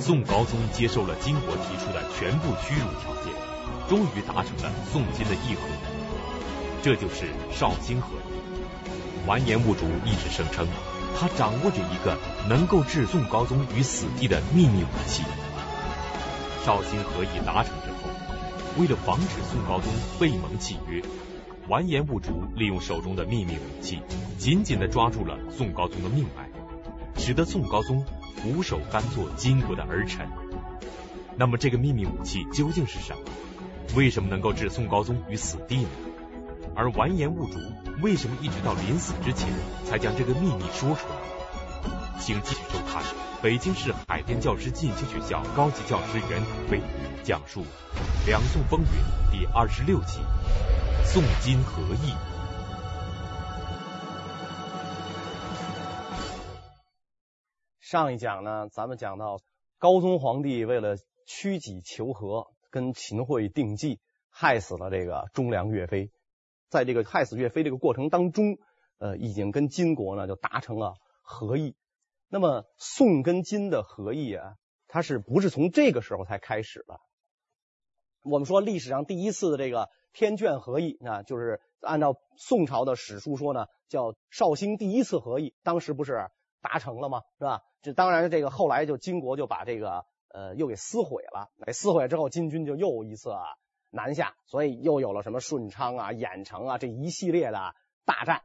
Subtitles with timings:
[0.00, 3.32] 宋高宗接受了金国提出的全部屈辱条件，
[3.86, 5.68] 终于达成了宋金的议和，
[6.82, 9.26] 这就是绍兴和议。
[9.26, 10.66] 完颜兀术一直声称，
[11.18, 12.16] 他掌握着一个
[12.48, 15.22] 能够置宋高宗于死地的秘密武器。
[16.64, 18.08] 绍兴和议达成之后，
[18.78, 21.02] 为了防止宋高宗背盟契约，
[21.68, 24.00] 完颜兀术利用手中的秘密武器，
[24.38, 26.48] 紧紧地抓住了宋高宗的命脉，
[27.18, 28.02] 使得宋高宗
[28.36, 30.28] 俯首甘做金国的儿臣。
[31.36, 33.22] 那么，这个秘密武器究竟是什么？
[33.96, 35.88] 为什么能够置宋高宗于死地呢？
[36.74, 37.58] 而完颜兀术
[38.00, 39.48] 为什么一直到临死之前
[39.84, 41.16] 才将这个秘密说出来？
[42.20, 43.02] 请继续收看
[43.42, 46.80] 北京市海淀教师进修学校高级教师袁腾飞
[47.24, 47.62] 讲述
[48.26, 48.86] 《两宋风云》
[49.32, 50.18] 第二十六集。
[51.04, 52.29] 宋金和议。
[57.90, 59.40] 上一讲呢，咱们讲到
[59.78, 66.12] 高宗皇帝为了屈己求和，跟秦桧定计，害死了这个忠良岳飞。
[66.68, 68.58] 在这个害死岳飞这个过程当中，
[68.98, 71.74] 呃，已经跟金国呢就达成了和议。
[72.28, 74.54] 那么宋跟金的和议啊，
[74.86, 77.00] 它是不是从这个时候才开始的？
[78.22, 79.88] 我们说历史上第一次的这个。
[80.12, 87.22] 天眷和议啊，就是按照宋朝的史书说呢，叫绍兴第一次和议，当时不是达成了吗？
[87.38, 87.62] 是吧？
[87.82, 91.50] 这当然，这个后来就金国就把这个呃又给撕毁了。
[91.72, 93.42] 撕毁之后，金军就又一次啊
[93.90, 98.42] 南下，所以又有了什么顺昌啊、郾城啊这一系列的大战。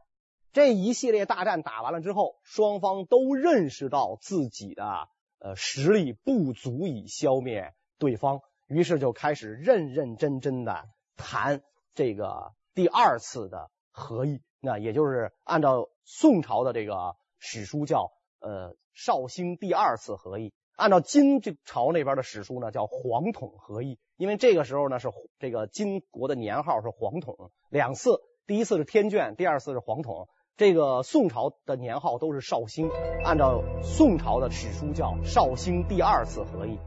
[0.53, 10.86] 这一系列大战打完了之后，双方都认识到自己的呃实力不足以消灭对方，于是就开始认认真真的。
[11.17, 11.61] 谈
[11.94, 30.27] 这个第二次的和议，那也就是按照宋朝的这个史书叫呃绍兴第二次和议，按照金这朝那边的史书呢叫黄统和议，因为这个时候呢是这个金国的年号是黄统，两次，第一次是天眷，第二次是黄统，
[30.58, 32.89] 这个宋朝的年号都是绍兴，
[33.23, 36.80] 按照宋朝的史书叫绍兴第二次和议，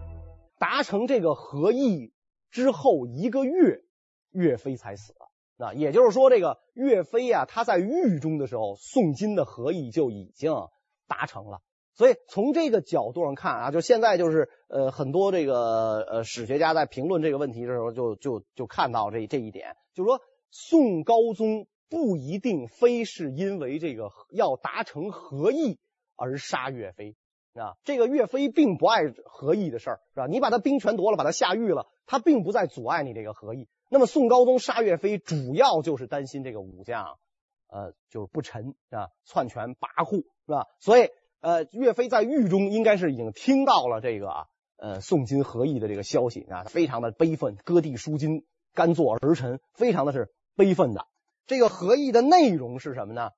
[0.58, 2.12] 达成这个和议
[2.50, 3.82] 之后一个月。
[4.30, 5.14] 岳飞才死，
[5.56, 10.52] 那也就是说，这个岳飞呀，他在狱中的时候，宋金的和议就已经
[11.08, 11.60] 达成了。
[11.94, 20.20] 所以从这个角度上看啊，就现在就是呃，很多这个呃史学家在评论这个问题的时候就，就就看到这这一点，就是说
[20.52, 25.80] 宋高宗不一定非是因为这个要达成和议
[26.14, 27.16] 而杀岳飞
[27.54, 30.26] 啊，这个岳飞并不爱和议的事儿，是吧？
[30.28, 33.66] 你把他兵权夺了，把他下狱了，他并不再阻碍你这个和议。
[33.88, 37.18] 那么宋高宗杀岳飞，主要就是担心这个武将，
[37.66, 40.66] 呃，就是不臣啊，篡权跋扈，是吧？
[40.80, 41.10] 所以，
[41.42, 44.46] 呃，岳飞在狱中应该是已经听到了这个
[44.78, 51.06] 呃宋金和议的这个消息啊，非常的悲愤，割地赎金，甘做儿臣，非常的是悲愤的。
[51.46, 53.32] 这个和议的内容是什么呢？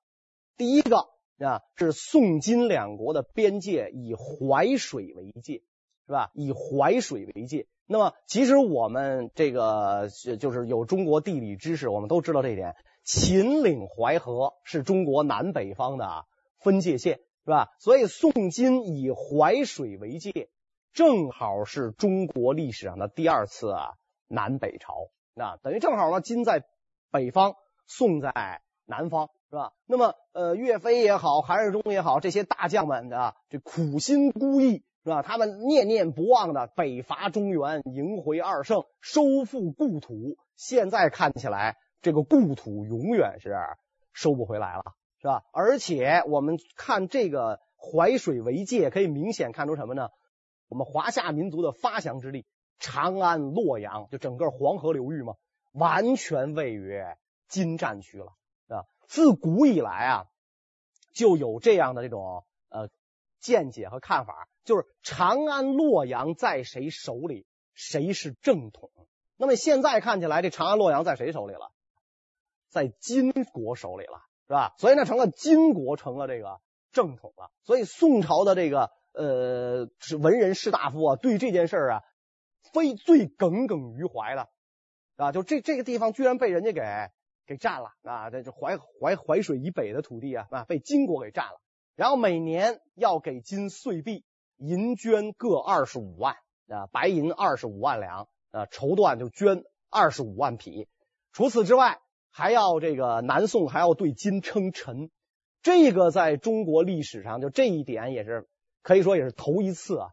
[0.55, 5.63] 第一个啊，是宋金两国的边界以淮水为界，
[6.07, 6.31] 是吧？
[6.33, 7.67] 以淮水为界。
[7.87, 10.07] 那么，其实我们这个
[10.39, 12.77] 就是有中国地理知识，我们都知道这一点。
[13.03, 16.23] 秦岭淮河是中国南北方的啊
[16.61, 17.69] 分界线，是吧？
[17.79, 20.49] 所以宋金以淮水为界，
[20.93, 23.91] 正好是中国历史上的第二次啊
[24.27, 25.09] 南北朝。
[25.33, 26.63] 那等于正好呢，金在
[27.11, 27.55] 北方，
[27.85, 29.73] 宋在南方，是吧？
[29.85, 34.83] 那么，呃，岳飞也好，韩世忠也好，这些大将们啊，这苦心孤诣。
[35.03, 35.23] 是吧？
[35.23, 40.37] 他们念念不忘的北伐中原，迎回二圣，收复故土。
[40.55, 43.55] 现在看起来，这个故土永远是
[44.13, 44.83] 收不回来了，
[45.21, 45.43] 是吧？
[45.53, 50.09] 而且我们看这个淮水为界，可以明显看出什么呢？
[50.67, 52.45] 我们华夏民族的发祥之地，
[52.79, 55.35] 长安、洛阳，就整个黄河流域嘛，
[55.71, 57.01] 完全位于
[57.47, 58.33] 金战区了，
[58.67, 60.25] 啊，自古以来啊，
[61.13, 62.89] 就有这样的这种呃。
[63.41, 68.91] 见解和看法就是长安、洛阳在谁手里，谁是正统。
[69.35, 71.71] 那么现在看起来，这长安、洛阳在谁手里了？
[72.69, 74.73] 在金国手里了，是吧？
[74.79, 76.59] 所以呢，成了金国成了这个
[76.91, 77.51] 正统了。
[77.63, 82.01] 所以宋朝的这个呃是文人士大夫啊，对这件事啊，
[82.73, 84.49] 非最耿耿于怀的
[85.15, 86.81] 啊，就这这个地方居然被人家给
[87.45, 88.29] 给占了啊！
[88.29, 91.61] 这这淮淮淮水以北的土地啊，啊，被金国给占了。
[91.95, 94.25] 然后每年要给金岁币
[94.57, 96.35] 银绢各二十五万
[96.67, 100.89] 啊，白银二十五万两啊，绸缎就捐二十五万匹。
[101.31, 102.01] 除此之外，
[102.31, 105.11] 还要这个南宋还要对金称臣，
[105.61, 108.47] 这个在中国历史上就这一点也是
[108.81, 110.07] 可以说也是头一次啊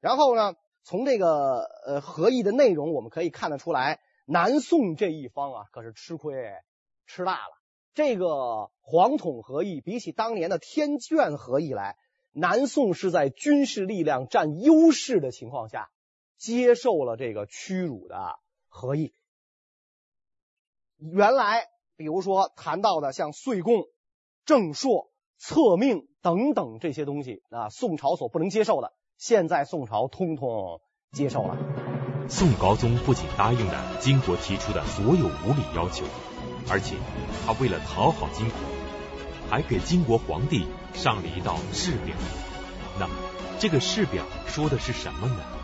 [0.00, 6.34] 然后呢，从这个呃和议的内容，我们可以看得出来，南宋这一方啊，可是吃亏
[7.06, 7.54] 吃大了。
[7.94, 11.96] 这个皇统和议比起当年的天眷和议来，
[12.32, 15.90] 南宋是在军事力量占优势的情况下，
[16.38, 18.38] 接受了这个屈辱的
[18.68, 19.12] 和议。
[21.10, 21.64] 原来，
[21.96, 23.86] 比如说谈到的像岁贡、
[24.44, 28.92] 正朔、册命等等这些东西啊，宋朝所不能接受的。
[29.18, 31.58] 现在宋朝通通接受了。
[32.28, 36.04] 宋高宗不仅答应了金国提出的所有无理要求，
[36.70, 36.94] 而且
[37.44, 38.58] 他为了讨好金国，
[39.50, 42.14] 还给金国皇帝上了一道誓表。
[43.00, 43.14] 那么，
[43.58, 45.61] 这个誓表说的是什么呢？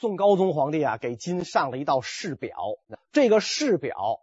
[0.00, 2.56] 宋高宗皇帝啊，给金上了一道誓表。
[3.12, 4.20] 这个誓表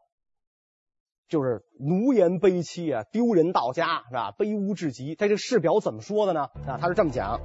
[1.29, 4.33] 就是奴颜卑膝啊，丢人到家是吧？
[4.35, 5.13] 卑污至极。
[5.13, 6.49] 他这个誓表怎么说的呢？
[6.65, 7.41] 啊，他是这么讲。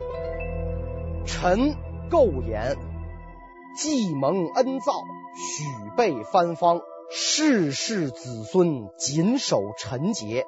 [1.27, 1.75] 臣
[2.11, 2.79] 构言，
[3.77, 4.95] 既蒙恩造，
[5.37, 6.81] 许备藩方，
[7.11, 10.47] 世世子孙谨守臣节。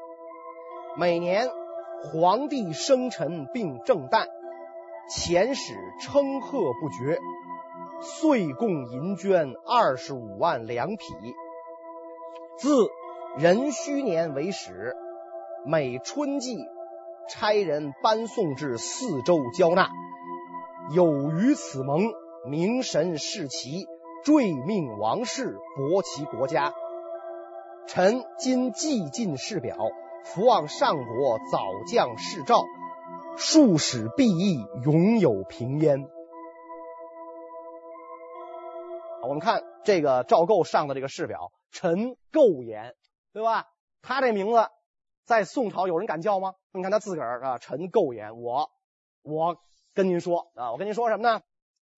[0.97, 1.51] 每年
[2.11, 4.29] 皇帝生辰并正诞，
[5.11, 7.19] 遣使称贺不绝，
[8.01, 11.05] 岁贡银绢二十五万两匹。
[12.59, 12.89] 自
[13.39, 14.95] 壬戌年为始，
[15.67, 16.57] 每春季
[17.29, 19.89] 差人搬送至四周交纳。
[20.93, 22.13] 有于此盟，
[22.47, 23.87] 名神视其，
[24.23, 26.75] 坠命王室，薄其国家。
[27.87, 29.77] 臣今既尽事表，
[30.25, 31.59] 伏望上国早
[31.91, 32.65] 降敕诏，
[33.37, 36.09] 庶使敝邑，永有平焉。
[39.27, 42.95] 我们看这个赵构上的这个誓表，臣构言，
[43.33, 43.67] 对吧？
[44.03, 44.69] 他这名字
[45.25, 46.55] 在宋朝有人敢叫吗？
[46.73, 48.71] 你看他自个儿啊，臣构言，我
[49.23, 49.59] 我。
[49.97, 51.43] 跟您说啊，我跟您说什么呢？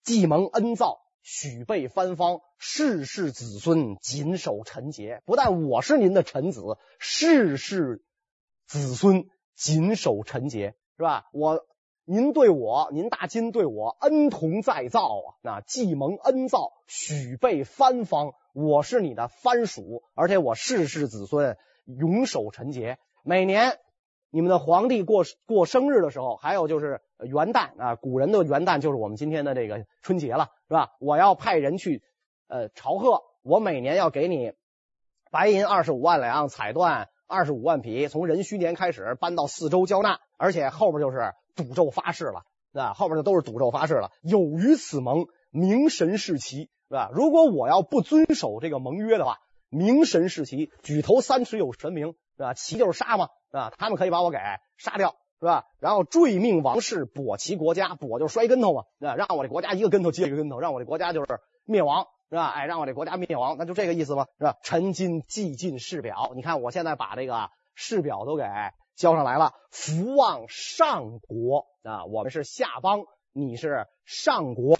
[0.03, 5.23] 既蒙恩造，许备藩方，世世子孙谨守臣节。
[5.25, 6.61] 不但我是您的臣子，
[6.99, 8.03] 世世
[8.67, 11.25] 子孙谨守臣节，是吧？
[11.33, 11.65] 我
[12.09, 15.35] 您对我，您大金对我恩同再造啊！
[15.41, 23.77] 那既蒙恩造，许备藩方，我是你的藩属，而且我世世子孙永守臣节，每年。
[24.29, 30.91] 你们的皇帝过过生日的时候，还有就是元旦啊，古人的元旦就是我们今天的这个春节了，是吧？
[30.99, 32.03] 我要派人去
[32.47, 34.53] 呃朝贺，我每年要给你
[35.31, 42.93] 白银二十五万两，彩缎二十五万匹，从壬戌年开始搬到四周交纳，而且后边就是赌咒发誓了，是吧？
[42.93, 44.11] 后边就都是赌咒发誓了。
[44.21, 47.09] 有于此盟，名神视其，是吧？
[47.11, 49.39] 如果我要不遵守这个盟约的话，
[49.69, 52.53] 名神视其，举头三尺有神明，是吧？
[52.53, 53.27] 其就是杀嘛。
[53.51, 54.37] 啊，他们可以把我给
[54.77, 55.65] 杀掉，是吧？
[55.79, 62.47] 然后坠命王室，跛其国家，跛就是摔跟头嘛，啊，让我这国家一个跟头接一个跟头，让我这国家就是灭亡，是吧？
[62.47, 64.57] 哎，让我这国家灭亡，那就这个意思吧，是吧？
[64.61, 68.43] 臣今既尽誓表，你看我现在把这个誓表都给
[68.97, 74.75] 交上来了，福望上国啊，我们是下邦，你是上国，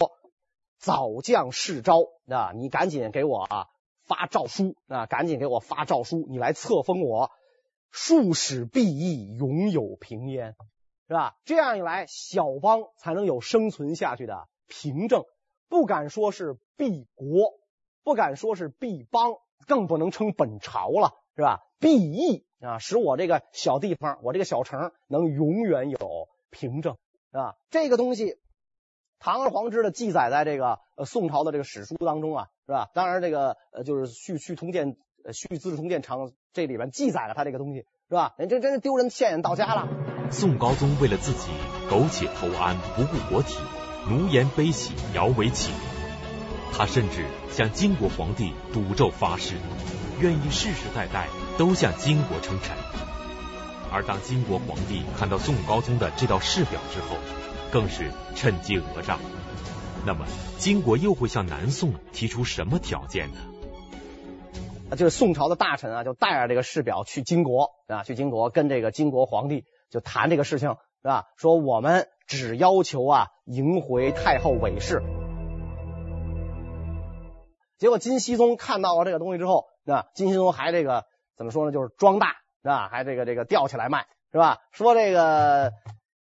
[0.76, 3.46] 早降世招啊，你赶紧给我
[4.02, 7.30] 发诏书啊，赶紧给我发诏书，你来册封我。
[7.92, 10.56] 庶使敝邑，永有平焉，
[11.06, 11.36] 是吧？
[11.44, 15.22] 这样一来，小邦才能有生存下去的凭证。
[15.68, 17.52] 不敢说是必国，
[18.02, 19.36] 不敢说是必邦，
[19.68, 21.60] 更不能称本朝了，是吧？
[21.78, 26.96] 敝邑啊，使我这个小地方，我这个小城能永远有凭证，
[27.30, 28.36] 啊，这个东西，
[29.18, 32.90] 堂而皇之的记载在这个宋朝的这个史书当中啊，是吧？
[32.94, 36.18] 当然，这个呃就是《续续通鉴》呃《续资治通鉴长》。
[36.54, 38.34] 这里边记载了他这个东西，是吧？
[38.36, 39.88] 人这真是丢人现眼到家了。
[40.32, 41.50] 宋高宗为了自己
[41.88, 43.58] 苟且偷安，不顾国体，
[44.08, 46.76] 奴颜卑膝，摇尾乞怜。
[46.76, 49.54] 他甚至向金国皇帝赌咒发誓，
[50.20, 52.74] 愿意世世代代都向金国称臣。
[53.90, 57.16] 而当金国皇帝看到宋高宗的这道誓表之后，
[57.72, 59.18] 更是趁机讹诈。
[60.06, 60.24] 那么，
[60.56, 63.40] 金国又会向南宋提出什么条件呢？
[64.90, 71.24] 啊就是宋朝的大臣啊，就带着这个誓表去金国啊，去金国跟这个金国皇帝就谈这个事情，是吧？
[71.36, 75.02] 说我们只要求啊，迎回太后韦氏。
[77.78, 81.04] 结果金熙宗看到了这个东西之后，那金熙宗还这个
[81.38, 81.72] 怎么说呢？
[81.72, 82.88] 就是装大，是吧？
[82.88, 84.58] 还这个这个吊起来卖，是吧？
[84.72, 85.72] 说这个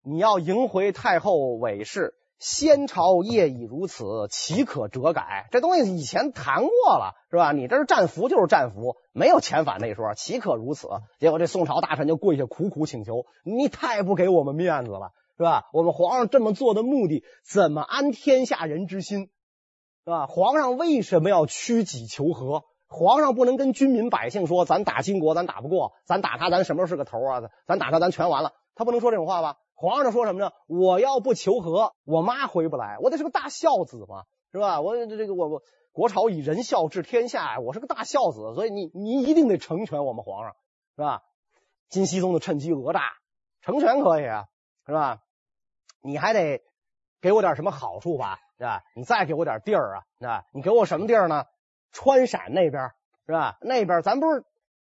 [0.04, 2.14] 你要迎回太后韦氏。
[2.40, 5.48] 先朝业已如此，岂可折改？
[5.50, 6.70] 这东西以前谈过
[7.00, 7.52] 了，是吧？
[7.52, 10.88] 你这是战俘就是战俘，没有遣返那说，岂可如此？
[11.18, 15.64] 结果这宋朝大臣就跪下苦苦请求：“你太不给我们面子了，是吧？
[15.74, 19.32] 我们皇上这么做的目的，怎么安天下人之心，
[20.06, 20.28] 是吧？
[20.28, 22.66] 皇上为什么要屈己求和？
[22.88, 27.42] 皇上不能跟军民百姓说，咱打金国，咱打不过，咱打他，咱什么时候是个头啊？
[27.66, 28.54] 咱打他，咱全完了。
[28.76, 29.58] 他不能说这种话吧？
[29.74, 30.52] 皇上说什么呢？
[30.68, 34.82] 我要不求和，我妈回不来，我得是个大孝子嘛，是吧？
[34.82, 40.56] 我这个我我国朝以仁孝治天下，我是个大孝子，所以你你一定得成全我们皇上，
[40.96, 41.24] 是吧？
[41.90, 43.02] 金熙宗就趁机讹诈，
[43.62, 44.46] 成全可以啊，
[44.86, 45.20] 是吧？
[46.02, 46.62] 你还得
[47.22, 48.84] 给我点什么好处吧，是吧？
[48.96, 50.46] 你再给我点地儿啊，是吧？
[50.54, 51.46] 你给我什么地儿呢？
[51.92, 52.92] 川陕那边
[53.26, 53.58] 是吧？
[53.62, 54.44] 那边咱不是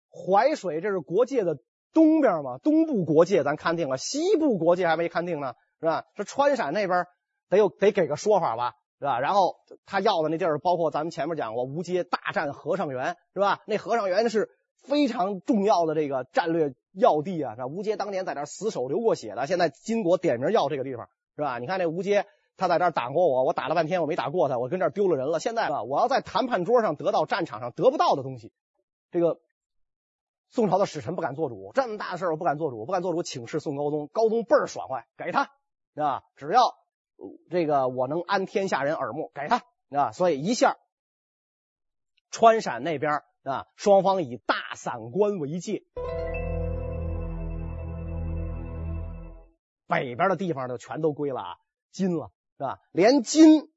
[0.09, 1.57] 淮水，这是国界的
[1.93, 2.57] 东边吗？
[2.57, 6.05] 东部国界咱勘定了，西部国界还没勘定呢，是吧？
[6.15, 7.05] 这川陕那边
[7.49, 9.19] 得有得给个说法吧，是吧？
[9.19, 9.55] 然后
[9.85, 13.61] 他要的那地儿，包括咱们前面讲过，吴阶大战和尚原，是吧？
[13.65, 14.49] 那和尚原是
[14.83, 17.67] 非常重要的这个战略要地啊，是吧？
[17.67, 21.59] 吴阶当年在那死守流过血的，现在金国点名要这个地方，是吧？
[21.59, 22.25] 你看那吴阶。
[22.55, 25.39] 他在这儿打过我，我打了半天，我没打过他，我跟这儿丢了人了。
[25.39, 28.53] 现在啊，我要在谈判桌上得到战场上得不到的东西，
[29.11, 29.39] 这个
[30.49, 35.49] 宋朝的使臣不敢做主，这么大的事儿我不敢做主，不敢做主，请示宋高宗，高宗倍儿爽快，给他
[35.95, 36.61] 啊，只要
[37.49, 40.77] 这个我能安天下人耳目，给他啊，所以一下
[42.29, 45.83] 川陕那边啊，双方以大散关为界，
[49.87, 51.57] 北边的地方就全都归了
[51.91, 52.31] 金了。
[52.57, 52.79] 是吧？
[52.91, 53.69] 连金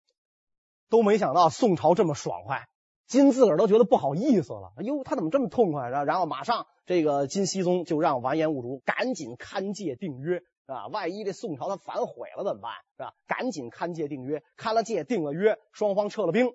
[0.88, 2.68] 都没想到宋朝这么爽快，
[3.06, 4.72] 金自个儿都觉得不好意思了。
[4.76, 5.88] 哎呦，他怎么这么痛快？
[5.88, 10.86] 然后马上这个金熙宗就让完颜兀术赶紧勘界定约，是吧？
[10.88, 12.72] 万一这宋朝他反悔了怎么办？
[12.96, 13.14] 是吧？
[13.26, 16.52] 赶紧勘界定约，勘了界定了约，双方撤了兵，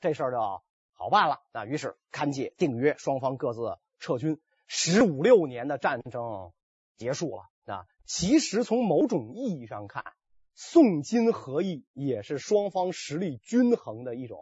[0.00, 0.38] 这事儿就
[0.92, 1.40] 好办了。
[1.52, 6.52] 那于是勘界定约，双方各自撤军，十五六年的战争
[6.96, 7.42] 结束了。
[7.66, 10.04] 啊，其实从某种意义上看。
[10.58, 14.38] 宋金合议也是双方实力均衡的一种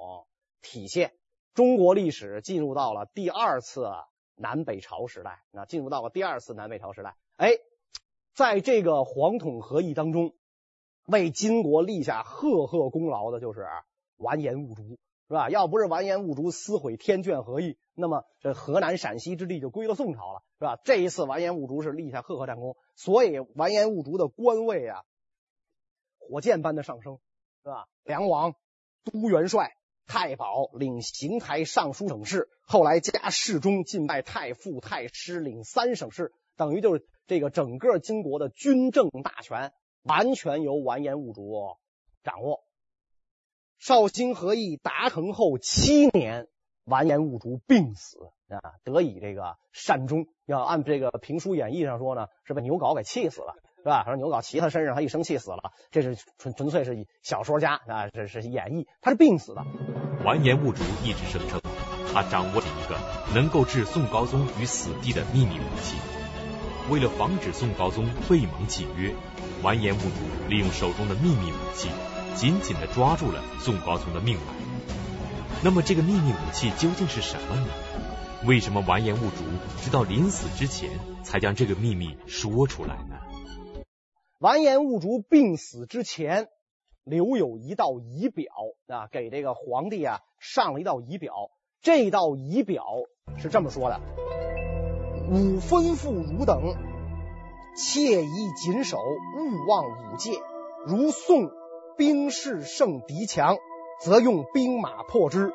[0.62, 1.12] 体现。
[1.54, 3.90] 中国历史进入到了第二次
[4.36, 7.16] 南北朝时代，那进入到了第二次南北朝时代。
[7.36, 7.50] 哎，
[8.32, 10.34] 在这个黄统合议当中，
[11.04, 13.66] 为金国立下赫赫功劳的就是
[14.16, 15.50] 完颜兀术，是吧？
[15.50, 20.78] 要不是完颜兀术撕毁天眷合议，那么这河南陕西之地就归了宋朝了，是吧？
[20.84, 25.02] 这一次完颜兀术是立下赫赫战功，所以完颜兀术的官位啊。
[26.28, 27.18] 火箭般的上升，
[27.62, 27.86] 是吧？
[28.02, 28.54] 梁王、
[29.04, 29.72] 都元帅、
[30.06, 41.76] 太保，领行台尚书省事，后来加侍中，晋拜太傅、太师，领三省事，等于就是这个整个金国的军政大权完全由完颜兀术
[42.22, 42.64] 掌握。
[43.78, 46.48] 绍兴和议达成后七年，
[46.84, 50.26] 完颜兀术病死啊，得以这个善终。
[50.46, 53.56] 要按这个评书演义上说呢，是被牛皋给气死了。
[53.84, 54.02] 是吧？
[54.04, 55.72] 说牛皋骑他身上，他一生气死了。
[55.90, 58.86] 这是纯纯粹是小说家啊，这是演绎。
[59.02, 59.62] 他是病死的。
[60.24, 61.60] 完颜兀术一直声称，
[62.10, 62.98] 他掌握着一个
[63.34, 65.98] 能够置宋高宗于死地的秘密武器。
[66.88, 69.14] 为了防止宋高宗背盟契约，
[69.62, 71.90] 完颜兀术利用手中的秘密武器，
[72.34, 74.54] 紧紧地抓住了宋高宗的命脉。
[75.62, 77.66] 那么，这个秘密武器究竟是什么呢？
[78.46, 79.44] 为什么完颜兀术
[79.82, 80.90] 直到临死之前
[81.22, 82.96] 才将这个秘密说出来？
[84.44, 86.48] 完颜兀术病死之前，
[87.02, 88.52] 留有一道仪表
[88.88, 91.32] 啊，给这个皇帝啊上了一道仪表。
[91.80, 92.84] 这道仪表
[93.38, 93.98] 是这么说的
[95.32, 96.60] ：“吾吩咐汝等，
[97.74, 100.32] 切宜谨守，勿忘五戒。
[100.86, 101.50] 如宋
[101.96, 103.56] 兵势胜敌强，
[104.02, 105.52] 则用兵马破之；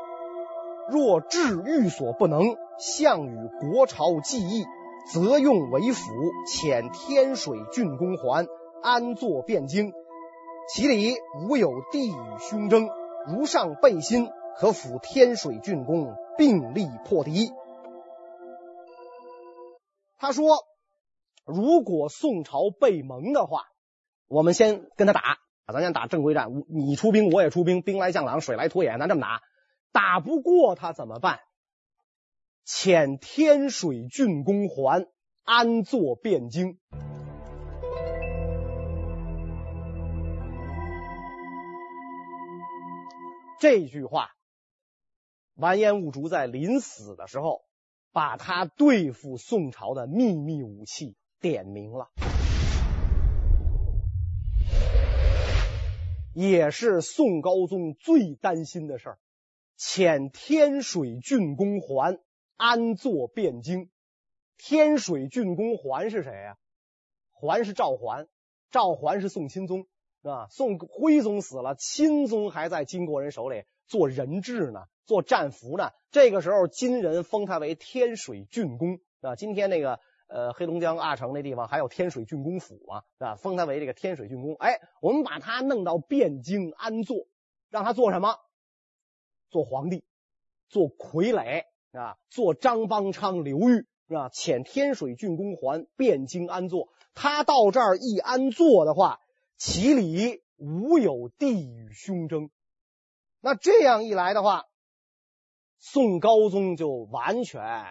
[0.90, 4.66] 若至欲所不能，项羽国朝计议，
[5.14, 6.12] 则用为辅，
[6.48, 8.48] 遣天水郡公还。”
[8.82, 9.94] 安坐汴京，
[10.70, 11.16] 其里
[11.48, 12.90] 无有地与凶争。
[13.28, 17.52] 如上备心，可辅天水郡公并力破敌。
[20.18, 20.58] 他说，
[21.46, 23.64] 如果宋朝被盟的话，
[24.28, 25.40] 我们先跟他打，
[25.74, 26.50] 咱先打正规战。
[26.70, 29.42] 你出兵，我也出兵，兵来将挡，水来土掩，咱这么打。
[29.92, 31.40] 打不过他怎么办？
[32.66, 35.08] 遣天水郡公还，
[35.44, 36.78] 安坐汴京。
[43.60, 44.32] 这句话，
[45.56, 47.66] 完颜兀术在临死的时候，
[48.14, 52.08] 把他对付宋朝的秘密武器点明了，
[56.34, 59.20] 也是宋高宗最担心的事儿。
[59.78, 62.18] 遣天水郡公还，
[62.56, 63.90] 安坐汴京。
[64.58, 66.58] 天水郡公还是谁呀？
[67.34, 68.30] 还是赵桓，
[68.72, 69.86] 赵桓是宋钦宗，
[70.22, 70.48] 是吧？
[70.50, 75.92] 宋徽宗死了，钦宗还在金国人手里做人质呢，做战俘呢。
[76.12, 83.36] 这个时候，金人封他为天水郡公，啊，今天那个呃黑龙江阿城那地方还有天水郡公府嘛，是吧？
[83.36, 84.56] 封他为这个天水郡公。
[84.56, 87.28] 哎，我们把他弄到汴京安坐，
[87.70, 88.36] 让他做什么？
[89.50, 90.04] 做皇帝，
[90.68, 93.86] 做傀儡啊，做张邦昌、刘裕。
[94.10, 94.30] 是吧？
[94.30, 99.20] 遣天水郡公还汴京安坐，他到这儿一安坐的话，
[99.60, 102.50] 其里无有弟与兄争。
[103.42, 104.68] 那这样一来的话，
[105.80, 107.86] 宋高宗就完全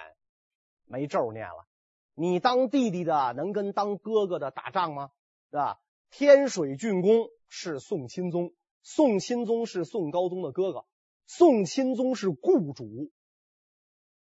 [0.86, 1.66] 没咒念了。
[2.14, 5.10] 你当弟弟的能跟当哥哥的打仗吗？
[5.50, 5.78] 是吧？
[6.10, 10.86] 天水郡公是宋钦宗，宋钦宗是宋高宗的哥哥，
[11.26, 13.12] 宋钦宗是雇主。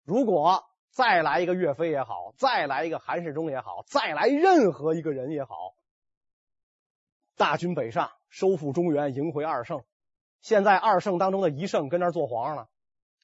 [0.03, 5.74] 如果再来一个岳飞也好，再来一个韩世忠也好，再来任何一个人也好，
[7.38, 9.83] 大军北上，收复中原，迎回二圣。
[10.41, 12.69] 现在二圣当中的一圣跟那儿做皇上了，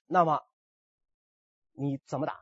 [0.06, 0.42] 那么
[1.74, 2.40] 你怎么打？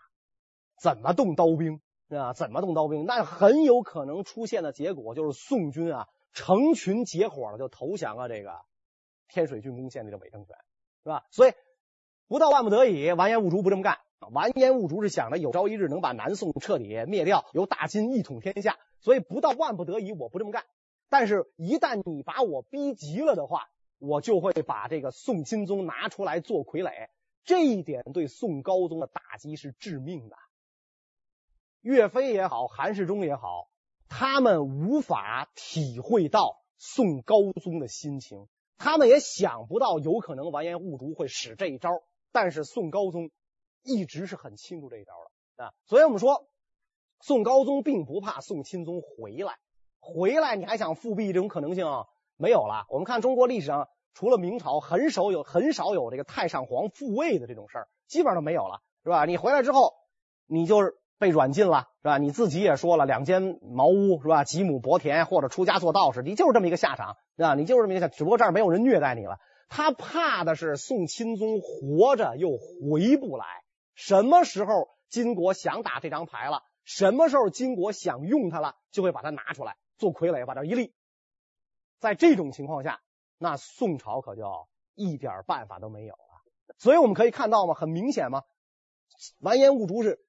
[0.80, 1.82] 怎么动刀兵？
[2.10, 3.06] 啊，怎么动刀兵？
[3.06, 8.62] 那很有可能出现的结果就是宋军啊，成群结伙的就投降了这个
[9.28, 10.56] 天水郡公建立的伪政权，
[11.04, 11.26] 是吧？
[11.32, 11.54] 所以
[12.28, 14.00] 不到万不得已，完颜兀术不这么干。
[14.32, 20.66] 完颜兀术是想着有朝一日能把南宋彻底灭掉，由大金一统天下，所以不到万不得已我不这么干。
[21.18, 23.70] 但是，一旦你把我逼急了的话，
[24.00, 27.08] 我就会把这个宋钦宗拿出来做傀儡。
[27.46, 30.36] 这一点对宋高宗的打击是致命的。
[31.80, 33.70] 岳飞也好，韩世忠也好，
[34.10, 42.04] 他们无法体会到宋高宗的心情，他们也想不到有可能完颜兀术会使这一招。
[42.34, 43.32] 但是宋高宗。
[43.84, 46.50] 一直是很清楚这一招的啊，所以我们说，
[47.22, 49.60] 宋高宗并不怕宋钦宗回来，
[50.06, 51.88] 回来你还想复辟这种可能性
[52.38, 52.86] 没有了。
[52.90, 59.26] 我们看中国历史上，除了明朝，很少有很少有这个太上皇复位的这种事儿，基本上都没有了，是吧？
[59.26, 59.94] 你回来之后，
[60.46, 62.18] 你就是被软禁了，是吧？
[62.20, 64.44] 你自己也说了，两间茅屋，是吧？
[64.44, 67.56] 几亩薄田，或者出家做道士，你就是这么一个下场，是吧？
[67.56, 69.40] 你就是这么一个下，只不过这儿没有人虐待你了。
[69.70, 73.46] 他怕的是宋钦宗活着又回不来。
[73.96, 76.62] 什么时候金国想打这张牌了？
[76.84, 80.94] 什么时候金国想用他了，就会把它拿出来做傀儡，把这一立。
[82.00, 83.02] 在这种情况下，
[83.38, 86.20] 那宋朝可就一点办法都没有了。
[86.78, 88.44] 所以我们可以看到嘛，很明显嘛，
[89.40, 90.20] 完颜兀术是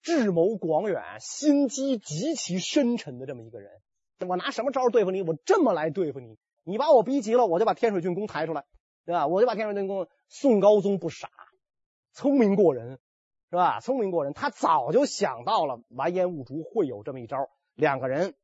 [0.00, 3.70] 智谋广远、心机极其深沉的这么一个人。
[4.26, 5.22] 我拿什么招对付你？
[5.22, 8.64] 我这么来对付你，你把我逼急了，我就把天水郡公抬出来，
[9.04, 9.26] 对吧？
[9.26, 10.08] 我就把天水郡公。
[10.28, 11.28] 宋高宗不傻，
[12.12, 12.98] 聪明过人。
[13.50, 13.80] 是吧？
[13.80, 17.48] 聪明过人，他早就想到了完颜兀术会有这么一招。
[17.72, 18.34] 两个人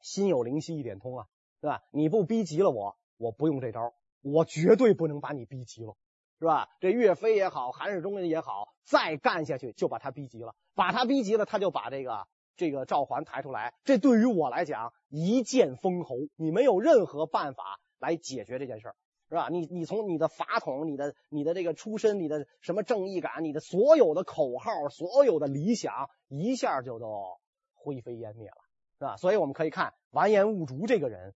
[0.00, 1.26] 心有灵犀一点通啊，
[1.60, 1.82] 是吧？
[1.90, 5.96] 你不逼急了我，我不用这招，我绝对不能把你逼急了，
[6.38, 6.68] 是吧？
[6.80, 13.74] 这岳飞也好，韩世忠也好，再干下去就把他逼急了，把他逼急了，他就把这个这个赵桓抬出来。
[13.84, 18.96] 这对于我来讲，一剑封喉，你没有任何办法来解决这件事儿。
[19.28, 19.48] 是吧？
[19.48, 27.38] 你你从你的法统、你的你的这个出身、你的什么正义感、你的所有的口号、所有的理想，一下就都
[27.74, 28.56] 灰飞烟灭了，
[29.00, 29.16] 是吧？
[29.16, 31.34] 所以我们可以看完颜兀竹这个人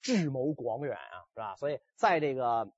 [0.00, 1.56] 智谋广远啊，是吧？
[1.56, 2.72] 所以在这个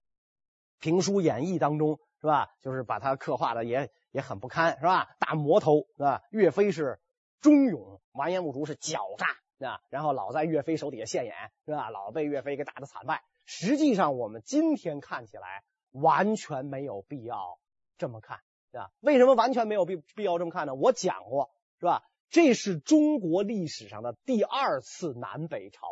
[0.80, 2.50] 评书演义当中，是吧？
[2.60, 5.14] 就是把他刻画的也也很不堪，是吧？
[5.20, 6.22] 大魔头，是吧？
[6.30, 7.00] 岳飞是
[7.40, 9.26] 忠勇，完颜兀竹是狡诈，
[9.58, 9.80] 是吧？
[9.88, 11.88] 然后老在岳飞手底下现眼，是吧？
[11.88, 13.22] 老被岳飞给打得惨败。
[13.44, 17.58] 实际上，我们今天看起来完全没有必要
[17.98, 18.40] 这么看，
[18.72, 18.90] 对吧？
[19.00, 20.74] 为什么完全没有必必要这么看呢？
[20.74, 22.02] 我讲过，是吧？
[22.30, 25.86] 这是中国历史上的第二次南北朝，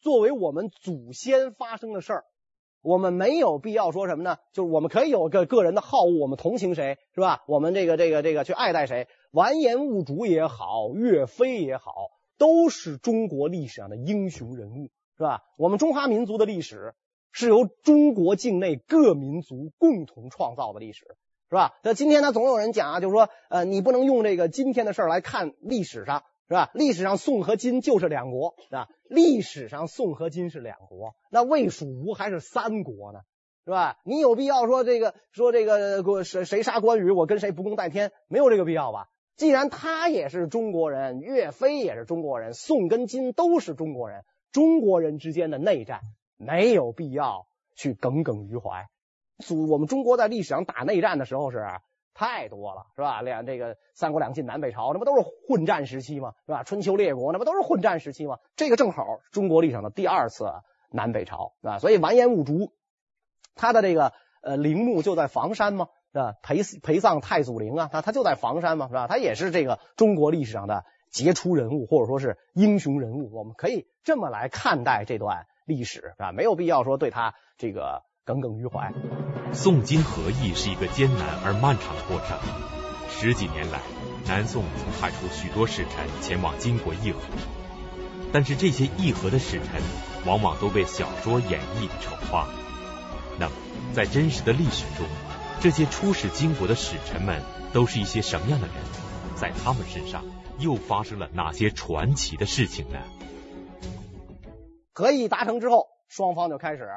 [0.00, 2.24] 作为我们祖先发生的事儿，
[2.82, 4.38] 我们没有必要说什么呢？
[4.52, 7.42] 就是我们可以有个个人的好恶，我们同情谁，是吧？
[7.46, 9.08] 我们这个这个这个去爱戴谁？
[9.30, 11.92] 完颜兀术也好，岳飞也好，
[12.38, 14.90] 都是中国历史上的英雄人物。
[15.14, 15.42] 是吧？
[15.56, 16.94] 我们中华民族的历史
[17.30, 21.16] 是由中国境内各民族共同创造的历史，
[21.52, 21.74] 是吧？
[21.82, 26.70] 那今天呢，总有人讲啊，就是说，呃，你不能用这个今天的事儿来看历史上，是吧？
[26.72, 28.88] 历史上宋和金就是两国，是吧？
[29.10, 33.18] 历史上宋和金是两国，那魏蜀吴还是三国呢，
[33.66, 33.98] 是吧？
[34.06, 39.08] 你有必要说这个说这个谁谁杀关羽，我跟谁不共戴天，没有这个必要吧？
[39.36, 44.24] 既然他也是中国人，岳飞也是中国人，宋跟金都是中国人。
[44.52, 46.00] 中国人之间的内战
[46.38, 48.86] 没有必要去耿耿于怀。
[49.42, 51.66] 祖我们中国在历史上打内战的时候是
[52.14, 53.22] 太多了，是吧？
[53.22, 56.34] 两这个三国两晋南北朝，那不都是混战时期吗？
[56.46, 56.62] 是吧？
[56.62, 58.38] 春秋列国，那不都是混战时期吗？
[58.54, 60.44] 这个正好中国历史上的第二次
[60.90, 61.78] 南北朝，是吧？
[61.78, 62.72] 所以完颜兀竹
[63.54, 66.34] 他的这个呃陵墓就在房山嘛，是吧？
[66.42, 69.06] 陪陪葬太祖陵啊，他他就在房山嘛，是吧？
[69.06, 76.30] 他也是这个中国历史上的杰出人物，或者说是英雄人物，我们可以这么来看待这段历史，是吧？
[76.30, 78.02] 没有必要说对他这个。
[78.24, 78.92] 耿耿于怀。
[79.52, 82.38] 宋金和议是一个艰难而漫长的过程。
[83.10, 83.80] 十几年来，
[84.26, 87.20] 南宋曾派出许多使臣前往金国议和，
[88.32, 89.82] 但是这些议和的使臣
[90.24, 92.48] 往往都被小说演绎丑化。
[93.38, 93.52] 那么，
[93.92, 95.06] 在真实的历史中，
[95.60, 98.76] 这些出使金国的使臣们都是一些什么样的人？
[99.34, 100.22] 在他们身上
[100.58, 102.98] 又发生了哪些传奇的事情呢？
[104.92, 106.88] 和议达成之后，双方就开始。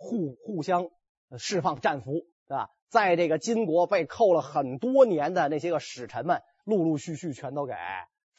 [0.00, 0.90] 互互相
[1.36, 2.70] 释放战俘，是吧？
[2.88, 7.74] 在这个金国被扣了很多年的那些个使臣们，陆陆续续全都给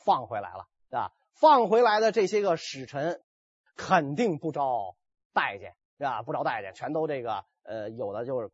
[0.03, 1.11] 放回来了，是吧？
[1.33, 3.21] 放回来的这些个使臣
[3.75, 4.95] 肯定不招
[5.33, 6.23] 待见，是吧？
[6.23, 8.49] 不招待见，全都这个呃，有的就是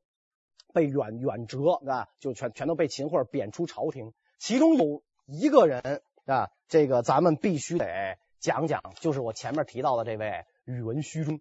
[0.73, 2.09] 被远远谪，是吧？
[2.19, 4.13] 就全全都被秦桧贬出朝廷。
[4.39, 6.49] 其中有一个人，是吧？
[6.67, 11.39] 这个咱们必须得讲讲，就是我前面提到的这位宇文虚中。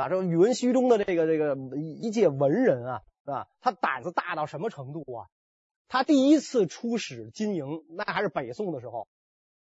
[0.00, 3.48] 啊，这宇文虚中的这个这个一介文人啊，是吧？
[3.60, 5.26] 他胆子大到什么程度啊？
[5.88, 9.08] 他第一次出使金营，那还是北宋的时候。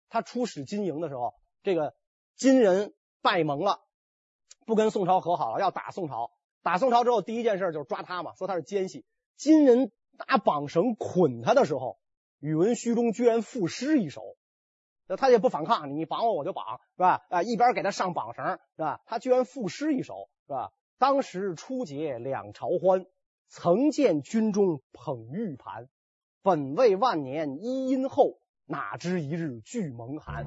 [0.09, 1.95] 他出使金营的时候，这个
[2.35, 3.81] 金人败盟了，
[4.65, 6.31] 不跟宋朝和好了，要打宋朝。
[6.61, 9.05] 打宋朝之后，第一件事就是抓他嘛，说他是奸细。
[9.35, 9.91] 金人
[10.27, 11.97] 拿绑绳捆他的时候，
[12.39, 14.21] 宇文虚中居然赋诗一首。
[15.07, 17.25] 那他也不反抗，你绑我我就绑，是吧？
[17.29, 19.01] 啊，一边给他上绑绳，是吧？
[19.05, 20.71] 他居然赋诗一首，是吧？
[20.97, 23.05] 当时初结两朝欢，
[23.49, 25.89] 曾见军中捧玉盘。
[26.41, 30.45] 本为万年伊阴后，哪知一日俱蒙寒。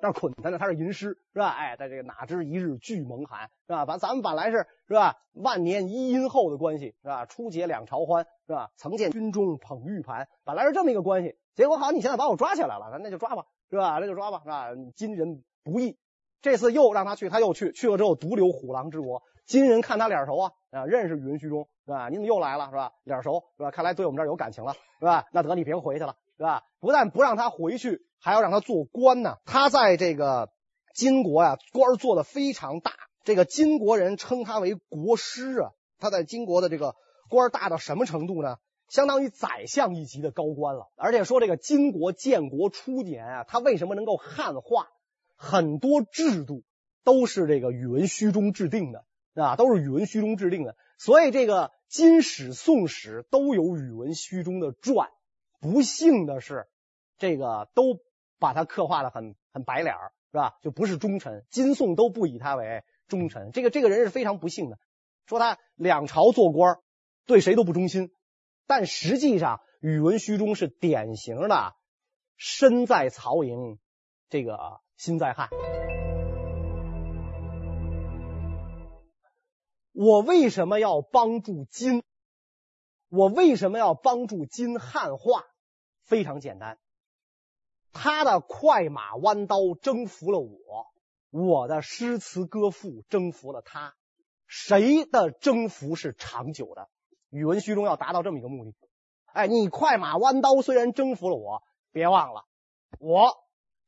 [0.00, 0.58] 那捆他呢？
[0.58, 1.48] 他是吟诗，是吧？
[1.48, 3.84] 哎，在这个哪知一日俱蒙寒，是吧？
[3.84, 5.16] 咱咱们本来是是吧？
[5.32, 7.26] 万年一阴后的关系，是吧？
[7.26, 8.70] 初结两朝欢，是吧？
[8.76, 11.36] 曾见军中捧玉盘，本来是这么一个关系。
[11.54, 13.98] 结果好，你现在把我抓起来了，那就抓吧，是吧？
[14.00, 14.68] 那就抓吧，是吧？
[14.94, 15.98] 金人不义，
[16.40, 19.22] 这次又让他去，他又去，去了之后独留虎狼之国。
[19.46, 22.08] 金人看他脸熟啊，啊，认识宇文虚中，是吧？
[22.08, 22.92] 你怎么又来了，是吧？
[23.02, 23.70] 脸熟，是吧？
[23.70, 25.24] 看来对我们这儿有感情了，是吧？
[25.32, 26.62] 那得你别回去了，是吧？
[26.78, 28.06] 不但不让他回去。
[28.20, 30.50] 还要让他做官呢，他在这个
[30.94, 32.92] 金国呀，官做的非常大。
[33.24, 35.70] 这个金国人称他为国师啊。
[35.98, 36.94] 他在金国的这个
[37.28, 38.56] 官大到什么程度呢？
[38.88, 40.88] 相当于宰相一级的高官了。
[40.96, 44.88] 而且说这个金国建国初年啊，他为什么能够汉化？
[45.36, 46.64] 很多制度
[47.04, 49.04] 都是这个宇文虚中制定的
[49.34, 50.76] 啊，都是宇文虚中制定的。
[50.98, 55.10] 所以这个金史、宋史都有宇文虚中的传。
[55.60, 56.66] 不幸的是，
[57.18, 58.00] 这个都。
[58.38, 60.58] 把他刻画的很很白脸儿，是吧？
[60.62, 63.50] 就不是忠臣，金宋都不以他为忠臣。
[63.52, 64.78] 这个这个人是非常不幸的，
[65.26, 66.78] 说他两朝做官，
[67.26, 68.10] 对谁都不忠心。
[68.66, 71.74] 但实际上，宇文虚中是典型的
[72.36, 73.78] 身在曹营，
[74.28, 75.48] 这个心在汉。
[79.92, 82.04] 我为什么要帮助金？
[83.08, 85.42] 我为什么要帮助金汉化？
[86.02, 86.78] 非常简单。
[87.92, 90.86] 他的快马弯刀征服了我，
[91.30, 93.94] 我的诗词歌赋征服了他。
[94.46, 96.88] 谁的征服是长久的？
[97.30, 98.74] 宇文虚中要达到这么一个目的。
[99.26, 102.44] 哎，你快马弯刀虽然征服了我，别忘了
[102.98, 103.34] 我